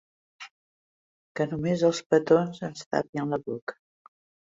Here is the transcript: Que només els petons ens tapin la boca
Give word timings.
Que 1.39 1.47
només 1.53 1.85
els 1.91 2.01
petons 2.15 2.65
ens 2.73 2.91
tapin 2.93 3.33
la 3.37 3.45
boca 3.49 3.83